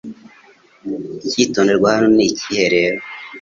[1.25, 2.99] Icyitonderwa hano nicyihe rero